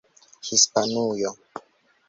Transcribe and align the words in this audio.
Hispanujo 0.47 1.29